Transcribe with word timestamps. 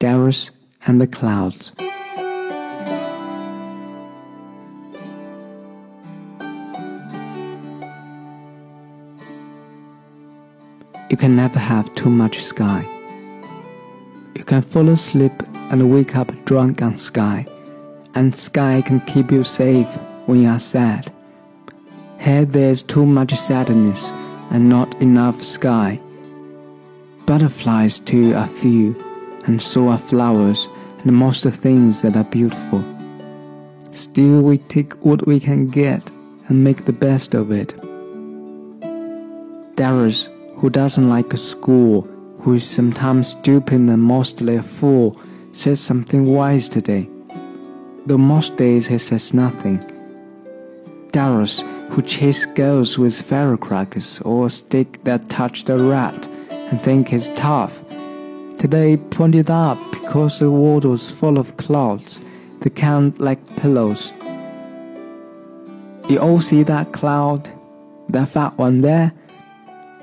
Darius 0.00 0.50
and 0.86 0.98
the 0.98 1.06
Clouds. 1.06 1.72
You 11.10 11.18
can 11.18 11.36
never 11.36 11.58
have 11.58 11.94
too 11.94 12.08
much 12.08 12.42
sky. 12.42 12.82
You 14.34 14.42
can 14.44 14.62
fall 14.62 14.88
asleep 14.88 15.34
and 15.70 15.92
wake 15.92 16.16
up 16.16 16.32
drunk 16.46 16.80
on 16.80 16.96
sky, 16.96 17.44
and 18.14 18.34
sky 18.34 18.82
can 18.86 19.00
keep 19.00 19.30
you 19.30 19.44
safe 19.44 19.94
when 20.24 20.40
you 20.40 20.48
are 20.48 20.58
sad. 20.58 21.12
Here 22.18 22.46
there's 22.46 22.82
too 22.82 23.04
much 23.04 23.34
sadness 23.34 24.12
and 24.50 24.66
not 24.66 24.94
enough 25.02 25.42
sky. 25.42 26.00
Butterflies 27.26 27.98
too 27.98 28.34
are 28.34 28.48
few, 28.48 28.94
and 29.50 29.60
so 29.60 29.88
are 29.88 29.98
flowers 29.98 30.68
and 31.02 31.12
most 31.12 31.44
of 31.44 31.56
things 31.56 32.02
that 32.02 32.16
are 32.16 32.30
beautiful. 32.38 32.84
Still, 33.90 34.42
we 34.42 34.58
take 34.58 34.92
what 35.04 35.26
we 35.26 35.40
can 35.40 35.66
get 35.66 36.08
and 36.46 36.62
make 36.62 36.84
the 36.84 36.92
best 36.92 37.34
of 37.34 37.50
it. 37.50 37.74
Darius 39.74 40.30
who 40.54 40.70
doesn't 40.70 41.08
like 41.08 41.32
a 41.32 41.36
school, 41.36 42.02
who 42.42 42.54
is 42.54 42.68
sometimes 42.68 43.30
stupid 43.30 43.80
and 43.80 44.00
mostly 44.00 44.54
a 44.54 44.62
fool, 44.62 45.18
says 45.50 45.80
something 45.80 46.26
wise 46.26 46.68
today. 46.68 47.08
Though 48.06 48.18
most 48.18 48.54
days 48.56 48.86
he 48.86 48.98
says 48.98 49.34
nothing. 49.34 49.78
Darius, 51.10 51.64
who 51.88 52.02
chase 52.02 52.46
girls 52.46 52.98
with 52.98 53.20
firecrackers 53.20 54.20
or 54.20 54.46
a 54.46 54.50
stick 54.50 55.02
that 55.02 55.28
touched 55.28 55.68
a 55.70 55.76
rat 55.76 56.28
and 56.50 56.80
think 56.80 57.08
he's 57.08 57.26
tough, 57.34 57.82
today 58.60 58.94
pointed 58.98 59.50
up 59.50 59.78
because 59.90 60.38
the 60.38 60.50
world 60.50 60.84
was 60.84 61.10
full 61.10 61.38
of 61.38 61.56
clouds 61.56 62.20
that 62.60 62.74
count 62.76 63.18
like 63.18 63.40
pillows. 63.56 64.12
You 66.10 66.18
all 66.18 66.42
see 66.42 66.62
that 66.64 66.92
cloud, 66.92 67.50
that 68.10 68.28
fat 68.28 68.58
one 68.58 68.82
there? 68.82 69.14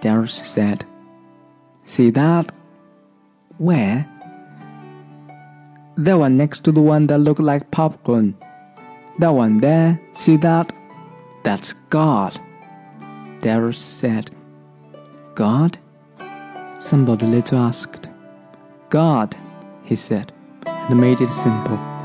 Darius 0.02 0.34
said. 0.34 0.86
See 1.84 2.10
that? 2.10 2.52
Where? 3.60 4.10
That 5.96 6.18
one 6.18 6.36
next 6.38 6.62
to 6.62 6.72
the 6.72 6.82
one 6.82 7.06
that 7.08 7.20
looked 7.20 7.40
like 7.40 7.70
popcorn. 7.70 8.36
That 9.20 9.36
one 9.36 9.60
there, 9.60 10.02
see 10.14 10.38
that? 10.38 10.74
That's 11.44 11.74
God. 11.92 12.40
Darius 13.42 13.78
said. 13.78 14.32
God? 15.36 15.78
Somebody 16.80 17.28
later 17.28 17.58
asked. 17.58 17.97
God, 18.90 19.36
he 19.84 19.98
said, 19.98 20.32
and 20.66 21.02
made 21.02 21.20
it 21.20 21.34
simple. 21.34 21.97